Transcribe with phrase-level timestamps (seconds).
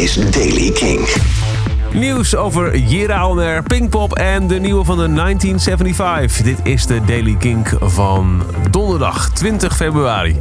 [0.00, 1.08] is Daily King.
[1.92, 6.42] Nieuws over Jera On Pinkpop en de nieuwe van de 1975.
[6.42, 10.36] Dit is de Daily Kink van donderdag 20 februari.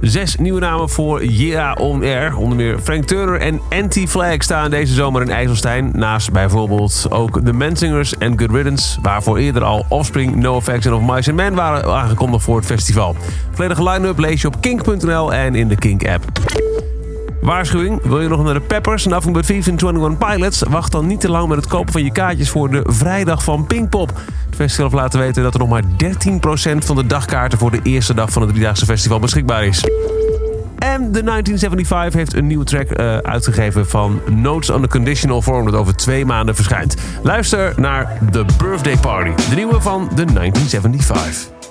[0.00, 2.36] Zes nieuwe namen voor Jera On Air.
[2.36, 5.90] Onder meer Frank Turner en Anti-Flag staan deze zomer in IJsselstein.
[5.94, 9.00] Naast bijvoorbeeld ook The Mansingers en Good Riddance...
[9.00, 12.66] waarvoor eerder al Offspring, No Effects en Of Mice and Men waren aangekondigd voor het
[12.66, 13.16] festival.
[13.52, 16.24] Volledige line-up lees je op kink.nl en in de Kink-app.
[17.42, 20.62] Waarschuwing, wil je nog naar de Peppers, Nothing But en 21 Pilots?
[20.62, 23.66] Wacht dan niet te lang met het kopen van je kaartjes voor de vrijdag van
[23.66, 24.08] Pinkpop.
[24.46, 27.80] Het festival heeft laten weten dat er nog maar 13% van de dagkaarten voor de
[27.82, 29.84] eerste dag van het driedaagse festival beschikbaar is.
[30.78, 35.64] En de 1975 heeft een nieuwe track uh, uitgegeven van Notes on the Conditional Form
[35.64, 36.94] dat over twee maanden verschijnt.
[37.22, 41.61] Luister naar The Birthday Party, de nieuwe van de 1975.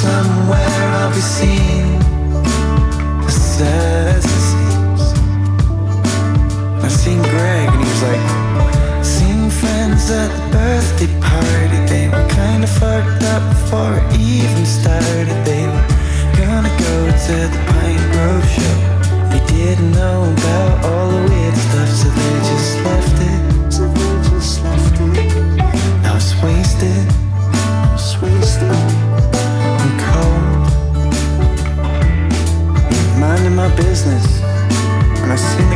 [0.00, 1.84] Somewhere I'll be seen.
[3.28, 5.02] As sad as it seems.
[6.84, 8.24] I seen Greg and he was like,
[9.04, 11.78] seen friends at the birthday party.
[11.92, 15.38] They were kinda fucked up before it even started.
[15.48, 15.86] They were
[16.40, 16.94] gonna go
[17.26, 18.76] to the Pine Grove show.
[19.30, 20.39] They didn't know
[34.02, 34.40] business.
[35.22, 35.69] And I seen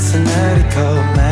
[0.00, 1.29] Cincinnati cold.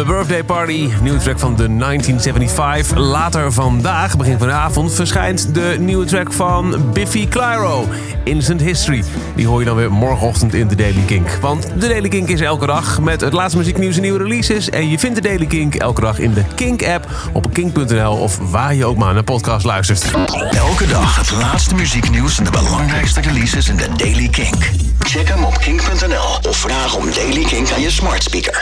[0.00, 2.98] The Birthday Party, nieuwe track van de 1975.
[2.98, 7.88] Later vandaag, begin van de avond, verschijnt de nieuwe track van Biffy Clyro,
[8.24, 9.04] Instant History.
[9.36, 11.38] Die hoor je dan weer morgenochtend in de Daily Kink.
[11.40, 14.70] Want de Daily Kink is elke dag met het laatste muzieknieuws en nieuwe releases.
[14.70, 18.74] En je vindt de Daily Kink elke dag in de Kink-app op kink.nl of waar
[18.74, 20.10] je ook maar naar podcast luistert.
[20.50, 24.70] Elke dag het laatste muzieknieuws en de belangrijkste releases in de Daily Kink.
[24.98, 28.58] Check hem op kink.nl of vraag om Daily Kink aan je smart speaker.